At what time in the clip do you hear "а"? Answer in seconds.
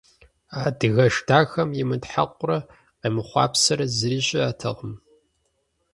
0.57-0.59